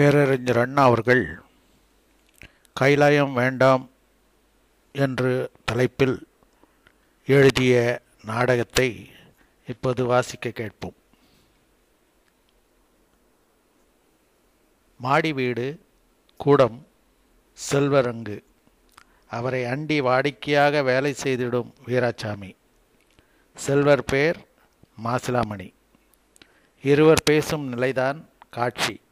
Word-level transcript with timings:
பேரறிஞர் 0.00 0.58
அண்ணா 0.58 0.82
அவர்கள் 0.82 1.40
கைலாயம் 2.80 3.32
வேண்டாம் 3.32 3.90
என்று 4.92 5.50
தலைப்பில் 5.64 6.26
எழுதிய 7.26 8.02
நாடகத்தை 8.24 9.10
இப்போது 9.66 10.04
வாசிக்க 10.04 10.50
கேட்போம். 10.50 10.94
மாடி 14.98 15.32
வீடு 15.32 15.80
கூடம் 16.36 16.86
செல்வரங்கு. 17.70 18.42
அவரை 19.28 19.64
அண்டி 19.64 20.00
வாடிக்கையாக 20.00 20.84
வேலை 20.84 21.14
செய்திடும் 21.22 21.72
வீராசாமி. 21.86 22.56
செல்வர் 23.54 24.04
பேர் 24.04 24.36
மாசிலாமணி. 25.04 25.74
இருவர் 26.82 27.22
பேசும் 27.24 27.66
நிலைதான் 27.68 28.28
காட்சி. 28.50 29.04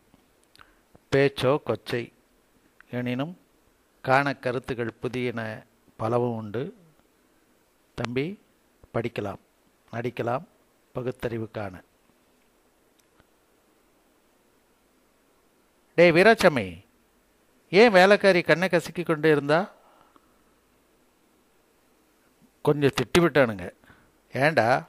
பேச்சோ 1.14 1.58
கொச்சை 1.66 2.12
எனினும் 2.90 3.38
காண 4.02 4.36
கருத்துகள் 4.36 4.94
புதியன 5.02 5.66
பலவும் 5.96 6.36
உண்டு. 6.36 6.76
தம்பி 7.94 8.42
படிக்கலாம் 8.94 9.38
நடிக்கலாம் 9.92 10.44
பகுத்தறிவு 10.92 11.50
காண. 11.50 11.82
டேய் 15.94 16.10
வீராச்சம்மை 16.10 16.84
ஏன் 17.70 17.90
வேலைக்காரி 17.90 18.42
கண்ணை 18.42 18.68
கசக்கி 18.68 19.02
கொண்டு 19.02 19.30
இருந்தா? 19.30 19.72
கொஞ்சம் 22.62 22.96
திட்டி 23.02 23.20
விட்டானுங்க. 23.20 23.72
ஏண்டா? 24.32 24.88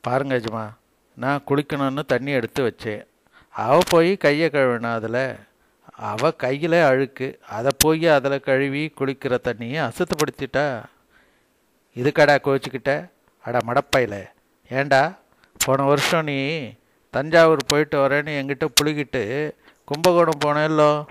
பாருங்க 0.00 0.36
அஜமா 0.38 0.76
நான் 1.16 1.44
குளிக்கணும்னு 1.46 2.04
தண்ணி 2.04 2.30
எடுத்து 2.30 2.62
வச்சேன். 2.62 3.08
அவள் 3.50 3.80
போய் 3.88 4.16
கையை 4.16 4.50
கழுவினா 4.52 4.92
அதில் 4.92 5.36
அவள் 5.96 6.36
கையில் 6.36 6.72
அழுக்கு 6.72 7.38
அதை 7.48 7.70
போய் 7.78 8.06
அதில் 8.06 8.40
கழுவி 8.40 8.92
குளிக்கிற 8.98 9.38
தண்ணியை 9.44 9.90
அசுத்தப்படுத்திட்டா. 9.90 10.84
இதுக்கடா 11.94 12.38
கோச்சிக்கிட்ட? 12.40 13.10
அடா 13.42 13.58
மடப்பையில். 13.66 14.24
ஏண்டா? 14.70 15.18
போன 15.64 15.82
வருஷம் 15.82 16.24
நீ 16.24 16.70
தஞ்சாவூர் 17.10 17.64
போயிட்டு 17.66 18.08
வரேன்னு 18.08 18.36
என்கிட்ட 18.40 18.68
புளிக்கிட்டு 18.80 19.54
கும்பகோணம் 19.84 20.38
போனேல்லோ? 20.44 21.06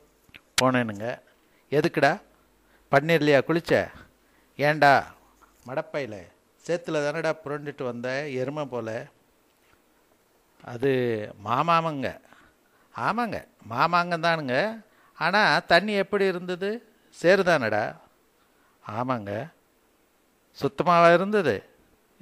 போனேனுங்க. 0.62 1.20
எதுக்குடா? 1.70 2.22
பன்னீர்லையா 2.92 3.40
குளிச்ச? 3.48 3.90
ஏண்டா? 4.56 5.14
மடப்பையில். 5.68 6.22
சேத்துல 6.68 7.02
தானடா 7.06 7.34
புரண்டுட்டு 7.46 7.84
வந்த? 7.84 8.30
எருமை 8.30 8.66
போல. 8.66 9.06
அது 10.64 10.92
மாமாமங்க. 11.46 12.20
ஆமாங்க 12.96 13.38
மாமாங்கந்தானுங்க. 13.72 14.56
ஆனால் 15.18 15.66
தண்ணி 15.72 15.94
எப்படி 16.04 16.26
இருந்தது? 16.26 16.70
சேருதானடா 17.22 17.84
ஆமாங்க 18.84 19.32
சுத்தமாக 20.58 21.14
இருந்தது? 21.14 21.56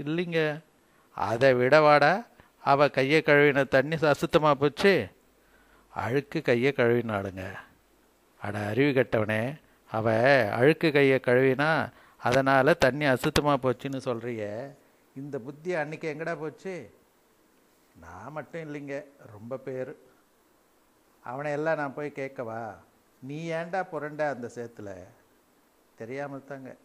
இல்லைங்க. 0.04 0.42
அதை 1.18 1.50
விடவாடா 1.54 2.14
அவள் 2.72 2.96
கையை 2.98 3.20
கழுவின 3.26 3.68
தண்ணி 3.76 3.96
அசுத்தமாக 4.14 4.60
போச்சு. 4.62 4.94
அழுக்கு 5.94 6.40
கையை 6.42 6.72
கழுவினாளுங்க. 6.78 7.44
அட 8.42 8.56
அருவி 8.72 8.92
கட்டவனே 8.98 9.42
அவள் 9.92 10.50
அழுக்கு 10.58 10.90
கையை 10.98 11.20
கழுவினா 11.28 11.70
அதனால் 12.22 12.82
தண்ணி 12.86 13.06
அசுத்தமாக 13.06 13.58
போச்சுன்னு 13.64 14.00
சொல்கிறிய 14.08 14.44
இந்த 15.16 15.36
புத்தி 15.46 15.72
அன்னைக்கு 15.82 16.08
எங்கடா 16.14 16.34
போச்சு? 16.40 16.74
நான் 18.04 18.36
மட்டும் 18.38 18.64
இல்லைங்க 18.66 18.96
ரொம்ப 19.34 19.58
பேர். 19.68 19.92
அவனை 21.28 21.52
எல்லாம் 21.52 21.78
நான் 21.78 21.94
போய் 21.94 22.18
கேட்கவா? 22.20 22.62
நீ 23.22 23.38
ஏன்டா 23.52 23.82
புரண்ட 23.90 24.30
அந்த 24.30 24.48
சேத்துல? 24.56 24.92
தெரியாமல் 25.96 26.44
தாங்க 26.44 26.76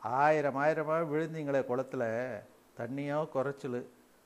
ஆயிரம் 0.00 0.56
ஆயிரமாக 0.56 1.08
விழுந்தீங்களே 1.12 1.64
குளத்தில். 1.64 2.08
தண்ணியோ 2.78 3.28
குறைச்சல். 3.28 3.78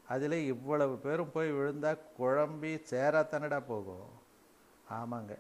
அதில் 0.09 0.37
இவ்வளவு 0.47 0.99
பேரும் 0.99 1.33
போய் 1.33 1.53
விழுந்தா 1.53 1.93
குழம்பி 2.19 2.73
சேராத்தானடா 2.91 3.61
போகும்? 3.67 4.09
ஆமாங்க. 4.91 5.39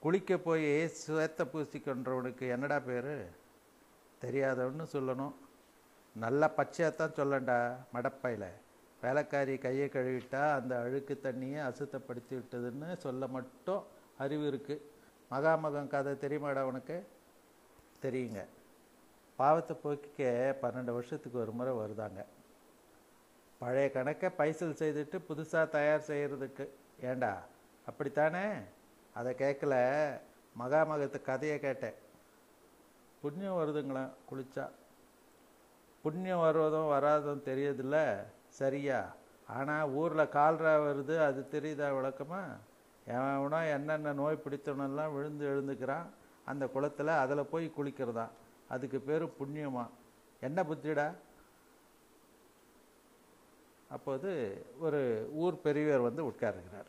குளிக்க 0.00 0.36
போய் 0.38 0.68
சேத்த 1.06 1.44
பூசிக்கின்றவனுக்கு 1.52 2.44
என்னடா 2.48 2.78
பேர்? 2.80 3.14
தெரியாதவன்னு 4.20 4.86
சொல்லணும். 4.92 5.34
நல்லா 6.16 6.50
பச்சையாகத்தான் 6.56 7.16
சொல்லண்டா 7.18 7.58
மடப்பையில். 7.94 8.50
வேலைக்காரி 9.02 9.58
கையை 9.58 9.88
கழுவிட்டா 9.88 10.52
அந்த 10.52 10.80
அழுக்கு 10.80 11.20
தண்ணியை 11.22 11.66
அசுத்தப்படுத்தி 11.66 12.34
விட்டதுன்னு 12.34 12.96
சொல்ல 12.96 13.26
மட்டும் 13.26 13.84
அறிவு 14.18 14.60
இருக்குது 14.60 14.80
மகாமகம் 15.30 15.86
கதை 15.86 16.12
தெரியுமாடா 16.12 16.60
உனக்கு? 16.60 17.06
தெரியுங்க. 18.02 18.44
பாவத்தை 19.36 19.76
போக்கிக்க 19.84 20.22
பன்னெண்டு 20.62 20.92
வருஷத்துக்கு 20.92 21.38
ஒரு 21.38 21.52
முறை 21.52 21.72
வருதாங்க. 21.72 22.24
பழைய 23.58 23.90
கணக்கை 23.90 24.28
பைசல் 24.28 24.72
செய்துட்டு 24.72 25.20
புதுசாக 25.28 25.68
தயார் 25.68 26.04
செய்கிறதுக்கு 26.06 26.68
ஏண்டா? 27.00 27.42
அப்படித்தானே? 27.86 28.46
அதை 29.14 29.34
கேட்கல 29.34 29.74
மகாமகத்து 30.58 31.22
கதையை 31.22 31.60
கேட்டேன். 31.60 31.94
புண்ணியம் 33.20 33.54
வருதுங்களேன் 33.54 34.10
குளிச்சா? 34.30 34.70
புண்ணியம் 36.02 36.40
வருவதும் 36.40 36.86
வராதும் 36.86 37.42
தெரியதில்லை. 37.44 38.22
சரியா? 38.58 39.00
ஆனால் 39.48 39.90
ஊரில் 40.00 40.32
கால்ரா 40.36 40.74
வருது 40.86 41.14
அது 41.28 41.40
தெரியுதா 41.54 41.88
விளக்கமா? 41.96 42.42
எவனோ 43.06 43.60
என்னென்ன 43.76 44.12
நோய் 44.12 44.42
பிடித்தவனெல்லாம் 44.44 45.14
விழுந்து 45.14 45.44
எழுந்துக்கிறான் 45.52 46.08
அந்த 46.46 46.64
குளத்தில் 46.66 47.20
அதில் 47.22 47.50
போய் 47.52 47.66
குளிக்கிறதான் 47.76 48.34
அதுக்கு 48.68 49.00
பேர் 49.00 49.24
புண்ணியமா? 49.38 49.84
என்ன 50.42 50.62
புத்திடா? 50.62 51.08
அப்போது 53.88 54.30
ஒரு 54.78 55.00
ஊர் 55.32 55.56
பெரியவர் 55.60 56.06
வந்து 56.08 56.22
உட்காருகிறார். 56.30 56.88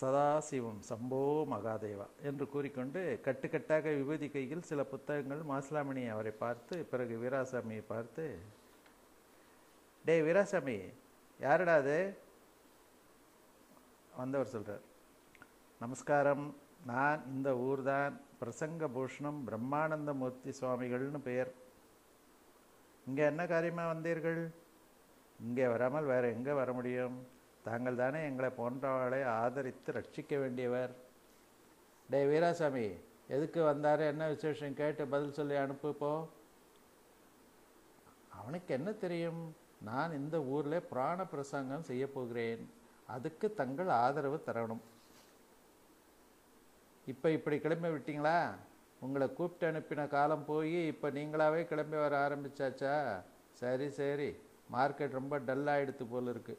சதாசிவம் 0.00 0.80
சம்போ 0.88 1.20
மகாதேவா 1.52 2.06
என்று 2.22 2.44
கூறிக்கொண்டு 2.48 3.00
கட்டுக்கட்டாக 3.26 3.92
விபூதி 3.96 4.28
கையில் 4.28 4.68
சில 4.70 4.84
புத்தகங்கள் 4.84 5.42
மாசிலாமணி 5.50 6.02
அவரை 6.08 6.32
பார்த்து 6.44 6.76
பிறகு 6.92 7.14
வீராசாமியை 7.22 7.84
பார்த்து 7.88 8.24
டே 10.04 10.14
வீராசாமி 10.26 10.76
யாருடா 11.40 11.74
அது? 11.82 11.98
வந்தவர் 14.20 14.52
சொல்கிறார் 14.54 14.84
நமஸ்காரம். 15.80 16.46
நான் 16.90 17.24
இந்த 17.34 17.48
ஊர்தான். 17.66 18.14
பிரசங்க 18.40 18.86
பூஷணம் 18.94 19.38
பிரம்மானந்தமூர்த்தி 19.48 20.50
சுவாமிகள்னு 20.60 21.20
பெயர். 21.28 21.50
இங்கே 23.06 23.24
என்ன 23.32 23.42
காரியமாக 23.46 23.92
வந்தீர்கள்? 23.92 24.40
இங்கே 25.46 25.66
வராமல் 25.72 26.10
வேறு 26.12 26.28
எங்கே 26.36 26.52
வர 26.60 26.72
முடியும்? 26.78 27.16
தாங்கள் 27.68 28.00
தானே 28.02 28.20
எங்களை 28.30 28.50
போன்றவர்களை 28.58 29.20
ஆதரித்து 29.40 29.92
ரட்சிக்க 29.98 30.32
வேண்டியவர். 30.44 30.92
டே 32.08 32.20
வீராசாமி 32.32 32.86
எதுக்கு 33.36 33.60
வந்தார்? 33.62 34.02
என்ன 34.12 34.28
விசேஷம்? 34.34 34.78
கேட்டு 34.82 35.02
பதில் 35.14 35.36
சொல்லி 35.38 35.56
அனுப்புப்போ 35.64 36.12
அவனுக்கு 38.38 38.70
என்ன 38.78 38.90
தெரியும்? 39.04 39.42
நான் 39.82 40.12
இந்த 40.12 40.42
ஊரில் 40.42 40.82
புராண 40.82 41.26
பிரசங்கம் 41.26 41.82
செய்ய 41.82 42.12
போகிறேன். 42.12 42.70
அதுக்கு 43.06 43.54
தங்கள் 43.54 43.88
ஆதரவு 43.88 44.42
தரணும். 44.46 44.82
இப்போ 47.06 47.30
இப்படி 47.30 47.58
கிளம்பி 47.58 47.88
விட்டீங்களா? 47.88 48.54
உங்களை 49.00 49.32
கூப்பிட்டு 49.32 49.78
அனுப்பின 49.78 50.08
காலம் 50.08 50.44
போய் 50.44 50.86
இப்போ 50.86 51.10
நீங்களாவே 51.10 51.64
கிளம்பி 51.64 51.96
வர 51.96 52.28
ஆரம்பிச்சாச்சா? 52.28 53.22
சரி 53.52 53.90
சரி. 53.90 54.36
மார்க்கெட் 54.72 55.10
ரொம்ப 55.10 55.38
டல்லாகிடுத்து 55.38 56.04
போல் 56.10 56.28
இருக்கு. 56.28 56.58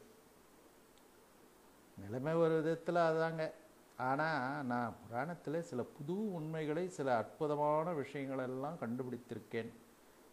நிலைமை 1.98 2.34
ஒரு 2.34 2.54
விதத்தில் 2.54 2.94
அதாங்க. 2.94 3.50
ஆனால் 3.96 4.64
நான் 4.64 4.96
புராணத்தில் 5.06 5.62
சில 5.62 5.82
புது 5.82 6.32
உண்மைகளை 6.32 6.88
சில 6.88 7.16
அற்புதமான 7.16 7.92
விஷயங்களெல்லாம் 7.92 8.78
கண்டுபிடித்திருக்கேன். 8.80 9.72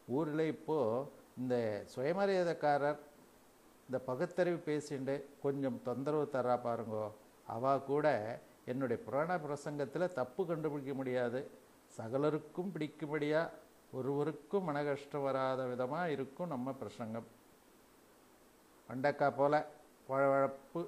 ஊரில் 0.07 0.39
இப்போது 0.39 1.17
இந்த 1.39 1.55
சுயமரியாதைக்காரர் 1.95 2.99
இந்த 3.87 3.99
பகுத்தறிவு 4.05 4.59
பேசிண்டு 4.65 5.23
கொஞ்சம் 5.41 5.81
தொந்தரவு 5.83 6.29
தரா 6.33 6.55
பாருங்கோ. 6.65 7.11
அவா 7.47 7.77
கூட 7.77 8.07
என்னுடைய 8.65 9.03
புராண 9.03 9.37
பிரசங்கத்தில் 9.37 10.13
தப்பு 10.13 10.45
கண்டுபிடிக்க 10.45 10.93
முடியாது. 10.93 11.39
சகலருக்கும் 11.97 12.71
பிடிக்கும்படியாக 12.73 13.49
ஒருவருக்கும் 13.91 14.63
மன 14.63 14.83
கஷ்டம் 14.83 15.21
வராத 15.21 15.65
விதமாக 15.65 16.11
இருக்கும் 16.11 16.47
நம்ம 16.47 16.73
பிரசங்கம். 16.73 17.27
வண்டக்காய் 18.89 19.37
போல் 19.37 19.65
வழவழப்பு 20.09 20.81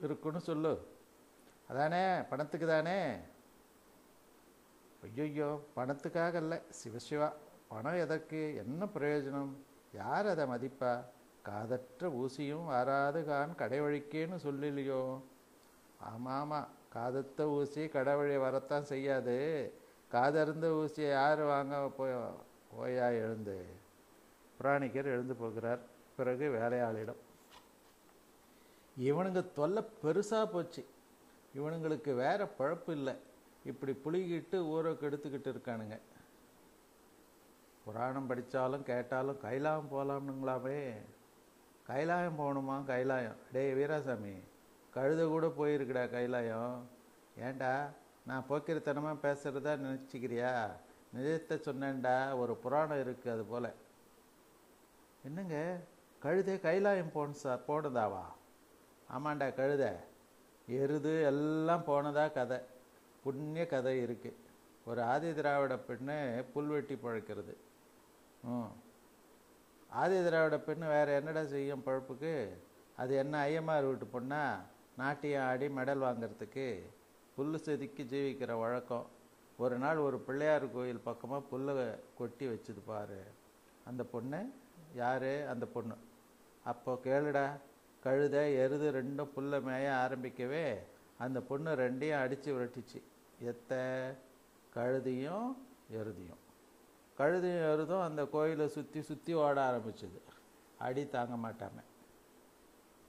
இருக்குன்னு 0.00 0.40
சொல்லு. 0.40 0.72
அதானே? 1.68 2.22
பணத்துக்கு 2.22 2.66
தானே? 2.66 2.98
ஐயோ 5.02 5.60
பணத்துக்காக 5.76 6.34
இல்லை 6.34 6.58
சிவசிவா 6.80 7.32
பணம் 7.68 8.02
எதற்கு? 8.04 8.54
என்ன 8.56 8.84
பிரயோஜனம்? 8.94 9.52
யார் 9.92 10.26
அதை 10.26 10.44
மதிப்பா? 10.44 11.04
காதற்ற 11.42 12.08
ஊசியும் 12.08 12.66
வராது 12.66 13.24
கான் 13.24 13.54
கடை 13.54 13.80
வழிக்கேன்னு 13.80 14.38
சொல்லலையோ 14.44 15.20
ஆமாம் 15.98 16.68
காதத்த 16.92 17.48
ஊசி 17.48 17.88
கடவுளை 17.88 18.38
வரத்தான் 18.38 18.84
செய்யாது. 18.84 19.72
காதறிந்த 20.08 20.68
ஊசியை 20.68 21.10
யார் 21.10 21.40
வாங்க 21.40 21.88
போய் 21.96 22.12
போயா 22.78 23.08
எழுந்து? 23.08 23.66
புராணிக்கர் 24.56 25.04
எழுந்து 25.04 25.34
போகிறார். 25.34 25.78
பிறகு 26.16 26.48
வேலையாளிடம். 26.48 27.16
இவனுங்க 29.00 29.52
தொல்லை 29.52 29.84
பெருசாக 30.04 30.46
போச்சு. 30.46 30.86
இவனுங்களுக்கு 31.56 32.14
வேற 32.14 32.48
பழப்பு 32.58 32.90
இல்லை. 32.90 33.14
இப்படி 33.64 33.92
புளிகிட்டு 33.92 34.54
ஊரை 34.54 34.92
கெடுத்துக்கிட்டு 34.92 35.52
இருக்கானுங்க. 35.54 35.98
புராணம் 37.88 38.26
படித்தாலும் 38.26 38.82
கேட்டாலும் 38.82 39.38
கைலாயம் 39.42 39.90
போகலாம்னுங்களாமே 39.92 40.80
கைலாயம் 41.86 42.38
போகணுமா? 42.38 42.84
கைலாயம். 42.84 43.36
டேய் 43.52 43.74
வீராசாமி 43.74 44.32
கழுத 44.94 45.26
கூட 45.26 45.46
போயிருக்குடா 45.46 46.02
கைலாயம். 46.10 46.74
ஏன்டா? 47.40 47.90
நான் 48.26 48.44
போக்கிரத்தனமாக 48.48 49.22
பேசுகிறதா 49.22 49.72
நினச்சிக்கிறியா? 49.84 50.50
நிஜத்தை 51.16 51.56
சொன்னேன்டா. 51.58 52.38
ஒரு 52.38 52.56
புராணம் 52.56 52.98
இருக்குது 52.98 53.32
அது 53.32 53.44
போல். 53.44 53.70
என்னங்க? 55.24 55.78
கழுதே 56.22 56.60
கைலாயம் 56.60 57.12
போன 57.12 57.32
சார் 57.32 57.64
போனதாவா? 57.68 58.24
ஆமாண்டா 59.16 59.48
கழுத. 59.60 59.86
எருது 60.68 61.24
எல்லாம் 61.24 61.86
போனதா 61.86 62.32
கதை. 62.32 62.58
புண்ணிய 63.24 63.66
கதை 63.66 64.04
இருக்குது 64.04 64.42
ஒரு 64.84 65.02
ஆதி 65.02 65.34
திராவிட 65.34 65.74
பெண்ணு 65.74 66.44
புல்வெட்டி 66.54 66.98
பழக்கிறது. 67.02 67.56
ம் 68.44 68.72
ஆதி 69.90 70.24
திராவிட 70.24 70.56
பெண்ணு 70.56 70.86
வேறு 70.86 71.14
என்னடா 71.14 71.44
செய்யும் 71.44 71.82
பழப்புக்கு? 71.86 72.48
அது 72.96 73.16
என்ன 73.16 73.38
ஐயமார் 73.38 73.84
வீட்டு 73.84 74.20
பொண்ணா? 74.20 74.60
நாட்டியம் 74.96 75.42
ஆடி 75.42 75.66
மெடல் 75.66 76.04
வாங்கிறதுக்கு 76.04 76.82
புல் 77.36 77.58
செதுக்கி 77.58 78.02
ஜீவிக்கிற 78.02 78.58
வழக்கம். 78.58 79.06
ஒரு 79.56 79.78
நாள் 79.78 79.96
ஒரு 79.96 80.18
பிள்ளையார் 80.18 80.72
கோயில் 80.72 81.00
பக்கமாக 81.00 81.46
புல்லை 81.50 81.94
கொட்டி 82.18 82.46
வச்சுது 82.46 82.80
பாரு. 82.86 83.22
அந்த 83.84 84.04
பொண்ணு? 84.04 84.52
யார்? 84.94 85.46
அந்த 85.46 85.66
பொண்ணு. 85.66 85.94
அப்போ 86.64 87.00
கேளுடா. 87.04 87.50
கழுத 88.04 88.54
எருது 88.56 88.92
ரெண்டும் 88.92 89.32
புல்லை 89.32 89.58
மேய 89.60 89.88
ஆரம்பிக்கவே 90.04 90.78
அந்த 91.18 91.40
பொண்ணு 91.40 91.70
ரெண்டையும் 91.70 92.20
அடித்து 92.20 92.58
விரட்டிச்சு. 92.58 93.02
எத்த? 93.38 94.14
கழுதியும் 94.74 95.66
எருதியும். 95.90 96.47
கழுதையும் 97.18 97.66
எருதும் 97.72 98.00
அந்த 98.00 98.24
கோயிலை 98.24 98.68
சுற்றி 98.68 99.00
சுற்றி 99.02 99.32
ஓட 99.34 99.56
ஆரம்பிச்சுது. 99.68 100.18
அடி 100.78 101.02
தாங்க 101.08 101.36
மாட்டாம. 101.44 101.76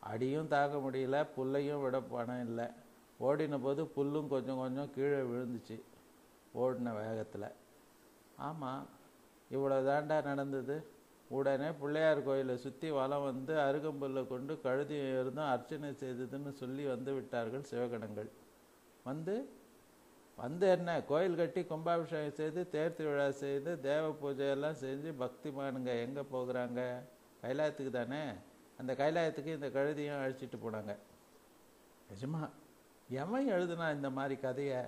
அடியும் 0.03 0.47
தாங்க 0.47 0.75
முடியல 0.77 1.17
புல்லையும் 1.35 1.81
விட 1.81 1.97
பணம் 2.01 2.43
இல்லை. 2.47 2.67
ஓடின 3.19 3.59
போது 3.61 3.81
புல்லும் 3.95 4.27
கொஞ்சம் 4.27 4.57
கொஞ்சம் 4.57 4.91
கீழே 4.95 5.19
விழுந்துச்சு 5.31 5.77
ஓடின 6.53 6.93
வேகத்தில். 6.93 7.49
ஆமாம் 8.37 8.85
இவ்வளோ 9.51 9.77
தாண்டா 9.89 10.17
நடந்தது? 10.23 10.75
உடனே 11.29 11.69
பிள்ளையார் 11.71 12.21
கோயிலை 12.23 12.57
சுற்றி 12.57 12.89
வலம் 12.91 13.23
வந்து 13.23 13.53
அருகம்புல்லை 13.57 14.27
கொண்டு 14.27 14.53
கழுதி 14.61 14.95
இருந்தும் 14.95 15.49
அர்ச்சனை 15.53 15.89
செய்ததுன்னு 16.01 16.51
சொல்லி 16.61 16.85
வந்து 16.85 17.13
விட்டார்கள் 17.13 17.67
சிவகணங்கள். 17.71 18.29
வந்து 19.03 19.35
வந்து 20.41 20.69
என்ன 20.69 21.03
கோயில் 21.03 21.35
கட்டி 21.35 21.61
கும்பாபிஷேகம் 21.63 22.31
செய்து 22.31 22.69
தேர் 22.69 22.95
திருவிழா 22.95 23.31
செய்து 23.31 23.79
தேவ 23.79 24.09
பூஜையெல்லாம் 24.09 24.79
செஞ்சு 24.81 25.09
பக்திமானுங்க 25.19 25.91
எங்கே 26.05 26.23
போகிறாங்க? 26.33 27.01
கைலாயத்துக்கு 27.43 27.89
தானே? 27.89 28.21
அந்த 28.77 28.93
கைலாயத்துக்கு 28.93 29.45
இந்த 29.45 29.69
கழுதியும் 29.69 30.21
அழிச்சிட்டு 30.23 30.57
போனாங்க. 30.65 30.97
நிஜமா? 32.09 32.49
எவன் 33.09 33.49
எழுதுனா 33.49 33.93
இந்த 33.93 34.09
மாதிரி 34.09 34.41
கதையை? 34.41 34.81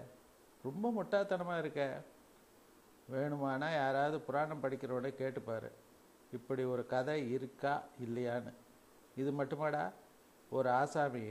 ரொம்ப 0.63 0.93
முட்டாத்தனமாக 0.97 1.59
இருக்க. 1.59 2.01
வேணுமானா 3.11 3.71
யாராவது 3.73 4.21
புராணம் 4.21 4.63
படிக்கிறவனே 4.63 5.11
கேட்டுப்பார். 5.17 5.71
இப்படி 6.33 6.63
ஒரு 6.63 6.85
கதை 6.85 7.31
இருக்கா 7.31 7.83
இல்லையான்னு. 8.05 8.53
இது 9.15 9.31
மட்டுமாடா 9.31 9.91
ஒரு 10.49 10.69
ஆசாமி 10.69 11.25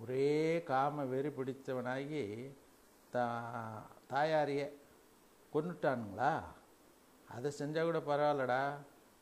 ஒரே 0.00 0.62
காம 0.62 1.04
வெறி 1.04 1.28
பிடித்தவனாகி 1.28 2.50
தா 3.10 3.24
தாயாரியே 4.12 4.66
கொன்னுட்டானுங்களா? 5.52 6.32
அதை 7.28 7.52
செஞ்சால் 7.58 7.88
கூட 7.88 7.98
பரவாயில்லடா. 7.98 8.62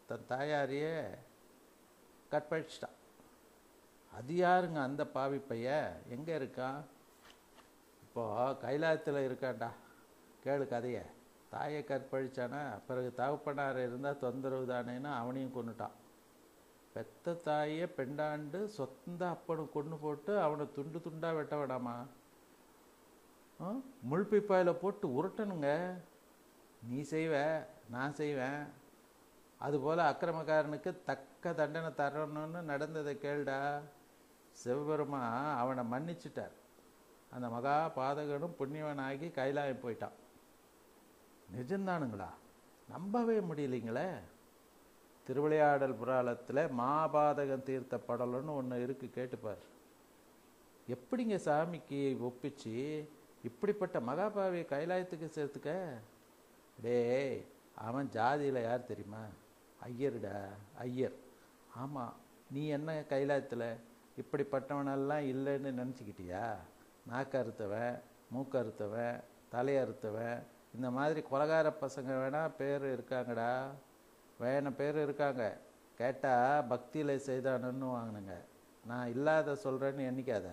தன் 0.06 0.28
தாயாரியே 0.28 0.94
கற்பழிச்சிட்டான் 2.32 2.96
அது 4.12 4.34
யாருங்க 4.34 4.78
அந்த 4.82 5.06
பாவி 5.06 5.38
பைய? 5.38 5.68
எங்கே 6.08 6.38
இருக்கான்? 6.38 6.80
இப்போது 8.02 8.58
கைலாயத்தில் 8.64 9.26
இருக்கான்டா. 9.28 9.70
கேளு 10.44 10.68
கதையை. 10.68 11.02
தாயை 11.50 11.84
கற்பழிச்சானா 11.88 12.62
பிறகு 12.86 13.14
தகப்பனார் 13.14 13.78
இருந்தால் 13.78 14.18
தொந்தரவு 14.18 14.64
தானேன்னு 14.66 15.10
அவனையும் 15.20 15.54
கொண்டுட்டான் 15.54 15.96
பெத்த 16.94 17.34
தாயை 17.34 17.86
பெண்டாண்டு 17.96 18.64
சொந்த 18.64 19.20
அப்பனை 19.26 19.64
கொண்டு 19.70 19.96
போட்டு 19.96 20.40
அவனை 20.40 20.64
துண்டு 20.74 20.98
துண்டாக 20.98 21.34
வெட்ட 21.34 21.56
வேடாமா? 21.56 21.96
முள்பிப்பாயில் 24.10 24.72
போட்டு 24.72 25.08
உருட்டணுங்க. 25.08 25.94
நீ 26.88 27.00
செய்வ 27.00 27.64
நான் 27.90 28.14
செய்வேன் 28.14 28.66
அதுபோல் 29.58 29.98
அக்கிரமக்காரனுக்கு 29.98 30.96
தக்க 31.04 31.52
தண்டனை 31.52 31.90
தரணும்னு 31.90 32.60
நடந்ததை 32.62 33.18
கேள்டா. 33.22 33.80
சிவபெருமா 34.64 35.22
அவனை 35.56 35.84
மன்னிச்சிட்டார். 35.92 36.54
அந்த 37.30 37.48
மகா 37.48 37.92
பாதகனும் 37.96 38.58
புண்ணியவனாகி 38.58 39.30
கைலாயம் 39.30 39.82
போயிட்டான். 39.82 40.16
நிஜம்தானுங்களா? 41.56 42.30
நம்பவே 42.88 43.38
முடியலைங்களே. 43.38 44.08
திருவிளையாடல் 45.26 45.94
புராணத்தில் 45.94 46.62
மாபாதகம் 46.78 47.62
தீர்த்த 47.62 48.00
படலன்னு 48.08 48.54
ஒன்று 48.54 48.86
இருக்குது 48.86 49.16
கேட்டுப்பார். 49.16 49.64
எப்படிங்க 50.88 51.36
சாமிக்கு 51.48 52.00
ஒப்பிச்சு 52.28 52.76
இப்படிப்பட்ட 53.44 54.00
மகாபாவியை 54.00 54.66
கைலாயத்துக்கு 54.66 55.30
சேர்த்துக்க? 55.34 55.88
டேய் 56.82 57.44
அவன் 57.74 58.08
ஜாதியில் 58.12 58.62
யார் 58.62 58.86
தெரியுமா? 58.86 59.24
ஐயருடா 59.84 60.46
ஐயர். 60.78 61.12
ஆமாம் 61.74 62.14
நீ 62.50 62.66
என்ன 62.66 63.04
கைலாயத்தில்? 63.08 63.76
இப்படிப்பட்டவனெல்லாம் 64.16 65.24
இல்லைன்னு 65.32 65.70
நினச்சிக்கிட்டியா? 65.72 66.56
நாக்கறுத்தவன் 67.12 68.00
மூக்கறுத்தவன் 68.34 69.20
தலையறுத்தவன் 69.52 70.42
இந்த 70.74 70.90
மாதிரி 70.90 71.22
கொலகார 71.32 71.72
பசங்க 71.80 72.10
வேணால் 72.12 72.56
பேர் 72.58 72.82
இருக்காங்கடா. 72.82 73.66
வேண 74.40 74.74
பேர் 74.74 75.02
இருக்காங்க. 75.02 75.56
கேட்டால் 75.96 76.64
பக்தியில் 76.64 77.22
செய்தானுன்னு 77.26 77.84
வாங்கினுங்க. 77.84 78.34
நான் 78.86 79.08
இல்லாத 79.08 79.52
சொல்கிறேன்னு 79.52 80.08
எண்ணிக்காத. 80.10 80.48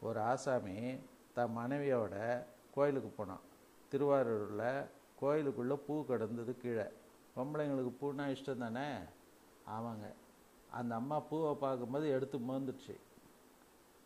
ஒரு 0.00 0.20
ஆசாமி 0.20 1.00
தன் 1.38 1.56
மனைவியோட 1.56 2.44
கோயிலுக்கு 2.74 3.08
போனான். 3.08 3.40
திருவாரூரில் 3.88 4.86
கோயிலுக்குள்ளே 5.20 5.76
பூ 5.86 6.04
கிடந்தது 6.04 6.56
கீழே. 6.56 6.86
பொம்பளைங்களுக்கு 7.36 7.92
பூனா 8.00 8.24
இஷ்டம் 8.28 8.58
தானே? 8.58 8.88
ஆமாங்க. 9.66 10.12
அந்த 10.70 10.94
அம்மா 10.94 11.20
பூவை 11.20 11.54
பார்க்கும்போது 11.54 12.10
எடுத்து 12.10 12.38
மோந்துடுச்சு. 12.38 12.96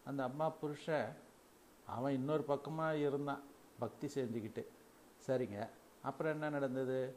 அந்த 0.04 0.22
அம்மா 0.22 0.50
புருஷன் 0.50 1.14
அவன் 1.86 2.12
இன்னொரு 2.12 2.42
பக்கமாக 2.42 2.96
இருந்தான் 2.96 3.42
பக்தி 3.78 4.10
செஞ்சுக்கிட்டு. 4.14 4.64
சரிங்க. 5.26 5.68
அப்புறம் 6.02 6.32
என்ன 6.32 6.50
நடந்தது? 6.50 7.16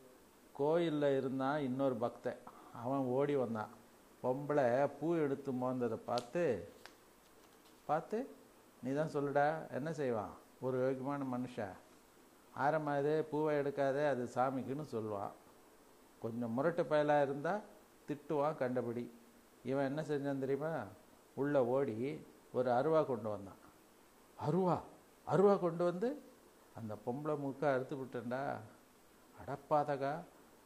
கோயிலில் 0.54 1.18
இருந்தான் 1.18 1.60
இன்னொரு 1.60 1.96
பக்தன். 1.96 2.40
அவன் 2.84 3.00
ஓடி 3.00 3.36
வந்தான். 3.36 3.70
பொம்பளை 4.24 4.90
பூ 5.00 5.16
எடுத்து 5.16 5.52
மோந்ததை 5.52 6.00
பார்த்து 6.06 6.68
பார்த்து 7.86 8.30
நீ 8.84 8.94
தான் 8.94 9.14
சொல்லுடா 9.14 9.72
என்ன 9.72 9.94
செய்வான்? 9.94 10.34
ஒரு 10.62 10.78
யோகியமான 10.78 11.24
மனுஷன். 11.38 11.76
ஆரம்பாது 12.60 13.22
பூவை 13.22 13.56
எடுக்காதே 13.56 14.08
அது 14.08 14.30
சாமிக்குன்னு 14.36 14.86
சொல்லுவான். 14.92 15.32
கொஞ்சம் 16.20 16.52
முரட்டு 16.52 16.86
பயலாக 16.86 17.24
இருந்தால் 17.24 17.62
திட்டுவான் 18.08 18.56
கண்டபடி. 18.56 19.12
இவன் 19.64 19.86
என்ன 19.86 20.02
செஞ்சான் 20.02 20.40
தெரியுமா? 20.40 20.84
உள்ளே 21.36 21.60
ஓடி 21.60 22.26
ஒரு 22.52 22.72
அருவா 22.72 23.06
கொண்டு 23.06 23.30
வந்தான். 23.30 23.62
அருவா? 24.48 24.80
அருவா 25.28 25.60
கொண்டு 25.60 25.84
வந்து 25.84 26.22
அந்த 26.76 26.96
பொம்பளை 27.06 27.36
முக்க 27.40 27.74
அறுத்து 27.74 27.96
விட்டேன்டா. 27.96 28.56
அடப்பாதகா 29.40 30.14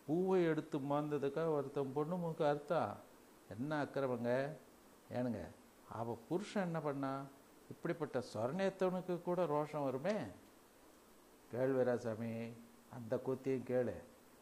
பூவை 0.06 0.46
எடுத்து 0.46 0.78
மாந்ததுக்கா 0.78 1.52
ஒருத்தன் 1.52 1.94
பொண்ணு 1.94 2.16
மூக்க 2.16 2.40
அறுத்தான் 2.54 2.96
என்ன 3.50 3.84
அக்கிரமங்க? 3.84 4.52
ஏனுங்க 5.12 5.42
அவள் 5.92 6.24
புருஷன் 6.30 6.64
என்ன 6.64 6.80
பண்ணான்? 6.80 7.24
இப்படிப்பட்ட 7.70 8.24
சொர்ணேத்தவனுக்கு 8.34 9.22
கூட 9.22 9.46
ரோஷம் 9.46 9.84
வருமே? 9.84 10.18
கேள்வராசாமி 11.52 12.32
அந்த 12.90 13.22
கூத்தியும் 13.26 13.68
கேளு. 13.70 13.96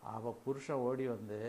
அவள் 0.03 0.39
புருஷன் 0.45 0.83
ஓடி 0.87 1.07
வந்து 1.07 1.39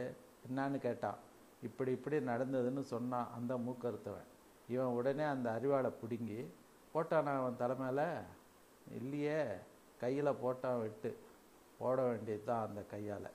என்னான்னு 0.46 0.78
கேட்டான் 0.78 1.18
இப்படி 1.62 1.90
இப்படி 1.90 2.16
நடந்ததுன்னு 2.16 2.80
சொன்னான் 2.80 3.28
அந்த 3.36 3.54
மூக்கருத்தவன் 3.56 4.28
இவன் 4.68 4.86
உடனே 4.86 5.24
அந்த 5.24 5.48
அறிவாளை 5.50 5.90
பிடுங்கி 6.00 6.40
போட்டானா 6.94 7.32
அவன் 7.40 7.56
தலை 7.56 7.76
மேலே? 7.76 8.06
இல்லையே 8.98 9.40
கையில் 9.98 10.38
போட்டான் 10.42 10.80
விட்டு. 10.80 11.10
போட 11.78 12.02
வேண்டியது 12.02 12.44
தான் 12.44 12.66
அந்த 12.66 12.80
கையால். 12.90 13.30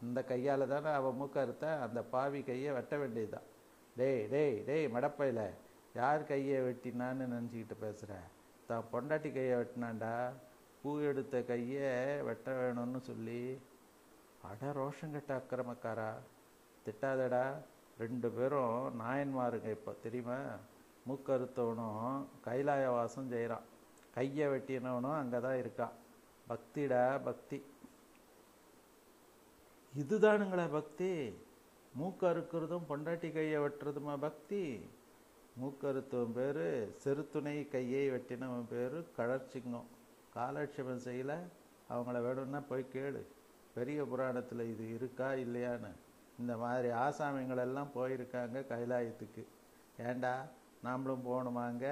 அந்த 0.00 0.24
கையால் 0.24 0.68
தானே 0.68 0.90
அவன் 0.90 1.18
மூக்கருத்த 1.20 1.64
அந்த 1.80 2.02
பாவி 2.02 2.42
கையை 2.42 2.72
வெட்ட 2.72 2.96
வேண்டியது 2.96 3.32
தான் 3.32 3.48
டேய் 3.96 4.26
டேய் 4.26 4.56
டேய் 4.68 4.86
மடப்பையில். 4.86 5.44
யார் 5.94 6.26
கையை 6.26 6.60
வெட்டினான்னு 6.60 7.24
நினச்சிக்கிட்டு 7.34 7.76
பேசுகிற 7.80 8.12
தான் 8.66 8.84
பொண்டாட்டி 8.92 9.32
கையை 9.32 9.56
வெட்டினான்டா 9.56 10.14
பூ 10.82 11.00
எடுத்த 11.00 11.42
கையை 11.42 12.20
வெட்ட 12.22 12.50
வேணும்னு 12.52 13.00
சொல்லி 13.00 13.58
அட 14.42 14.70
ரோஷம் 14.72 15.12
கட்ட 15.12 15.32
அக்கிரமக்காரா? 15.36 16.12
திட்டாதடா. 16.86 17.44
ரெண்டு 17.98 18.30
பேரும் 18.30 19.00
நாயன்மாருங்க 19.00 19.68
இப்போ 19.70 19.92
தெரியுமா? 20.02 20.38
மூக்கறுத்தவனும் 21.08 22.26
கைலாய 22.46 22.84
வாசம் 22.92 23.28
செய்கிறான் 23.28 23.66
கையை 24.14 24.48
வெட்டினவனும் 24.48 25.18
அங்கே 25.18 25.40
தான் 25.40 25.60
இருக்கான். 25.62 25.94
பக்திடா 26.48 27.22
பக்தி. 27.24 27.58
இதுதானுங்களா 29.94 30.66
பக்தி? 30.70 31.34
மூக்கு 31.94 32.26
அறுக்கிறதும் 32.26 32.88
பொண்டாட்டி 32.88 33.32
கையை 33.32 33.60
வெட்டுறதுமா 33.60 34.16
பக்தி? 34.16 34.62
மூக்கருத்துவன் 35.60 36.32
பேர் 36.32 36.94
செருத்துணை 36.96 37.68
கையை 37.68 38.10
வெட்டினவன் 38.10 38.68
பேர் 38.68 38.96
கழற்சிங்கம். 39.16 39.88
காலட்சேபம் 40.34 41.04
செய்யலை 41.04 41.38
அவங்கள 41.90 42.22
வேணும்னா 42.22 42.60
போய் 42.60 42.86
கேளு. 42.92 43.22
பெரிய 43.74 44.04
புராணத்தில் 44.04 44.70
இது 44.72 44.94
இருக்கா 44.94 45.30
இல்லையான்னு. 45.30 45.90
இந்த 46.38 46.56
மாதிரி 46.56 46.88
ஆசாமிங்களெல்லாம் 46.88 47.90
போயிருக்காங்க 47.94 48.62
கைலாயத்துக்கு. 48.72 49.44
ஏண்டா 49.98 50.44
நாமளும் 50.84 51.26
போகணுமாங்க? 51.28 51.86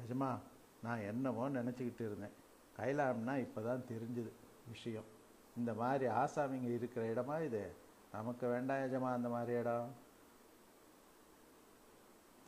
நிஜமா 0.00 0.38
நான் 0.82 1.00
என்னமோ 1.00 1.48
நினச்சிக்கிட்டு 1.48 2.04
இருந்தேன். 2.08 2.36
கைலாயம்னா 2.78 3.36
இப்போ 3.38 3.60
தான் 3.60 3.86
தெரிஞ்சுது 3.88 4.30
விஷயம். 4.68 5.08
இந்த 5.56 5.74
மாதிரி 5.74 6.10
ஆசாமிங்க 6.12 6.74
இருக்கிற 6.74 7.06
இடமா 7.06 7.44
இது? 7.44 7.72
நமக்கு 8.12 8.48
வேண்டாம் 8.48 8.78
எஜமா 8.78 9.12
அந்த 9.12 9.28
மாதிரி 9.28 9.58
இடம். 9.58 9.88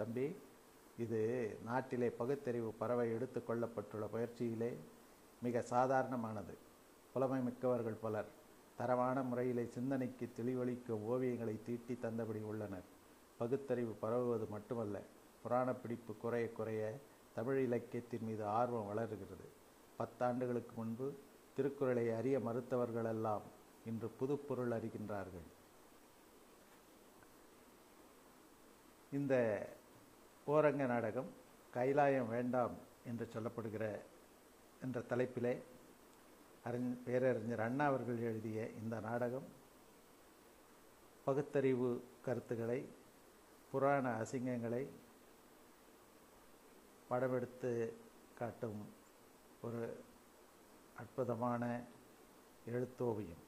தம்பி 0.01 0.27
இது 0.99 1.21
நாட்டிலே 1.65 2.09
பகுத்தறிவு 2.11 2.71
பறவை 2.81 3.07
எடுத்து 3.13 3.43
கொள்ளப்பட்டுள்ள 3.43 4.07
பயிற்சியிலே 4.13 4.71
மிக 5.43 5.63
சாதாரணமானது. 5.71 6.55
புலமை 7.13 7.41
மிக்கவர்கள் 7.41 7.99
பலர் 8.05 8.31
தரமான 8.77 9.23
முறையிலே 9.23 9.65
சிந்தனைக்கு 9.67 10.29
தெளிவளிக்கும் 10.37 11.05
ஓவியங்களை 11.11 11.57
தீட்டி 11.67 11.99
தந்தபடி 12.03 12.43
உள்ளனர். 12.43 12.87
பகுத்தறிவு 13.39 13.95
பரவுவது 14.03 14.49
மட்டுமல்ல 14.49 15.01
புராண 15.43 15.75
பிடிப்பு 15.75 16.17
குறைய 16.17 16.53
குறைய 16.53 16.83
தமிழ் 17.35 17.61
இலக்கியத்தின் 17.63 18.25
மீது 18.25 18.45
ஆர்வம் 18.45 18.87
வளர்கிறது. 18.87 19.47
பத்தாண்டுகளுக்கு 19.99 20.75
முன்பு 20.77 21.07
திருக்குறளை 21.57 22.11
அறிய 22.11 22.39
மறுத்தவர்களெல்லாம் 22.39 23.47
இன்று 23.85 24.11
புதுப்பொருள் 24.21 24.75
அறிகின்றார்கள். 24.77 25.49
இந்த 29.13 29.35
ஓரங்க 30.51 30.85
நாடகம் 30.87 31.31
கைலாயம் 31.75 32.29
வேண்டாம் 32.29 32.75
என்று 33.05 33.25
சொல்லப்படுகிற 33.35 33.85
என்ற 34.81 35.01
தலைப்பிலே 35.01 35.53
அறிஞ 36.65 36.87
பேரறிஞர் 37.05 37.65
அண்ணா 37.67 37.85
அவர்கள் 37.87 38.25
எழுதிய 38.31 38.61
இந்த 38.81 39.01
நாடகம் 39.01 39.49
பகுத்தறிவு 41.25 41.91
கருத்துக்களை 42.23 42.81
புராண 43.73 44.07
அசிங்கங்களை 44.23 44.83
படமெடுத்து 47.11 47.73
காட்டும் 48.39 48.81
ஒரு 49.61 49.83
அற்புதமான 50.97 51.63
எழுத்தோவியம். 52.67 53.45